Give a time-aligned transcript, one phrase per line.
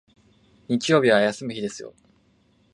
[0.67, 1.93] 日曜日は休む日ですよ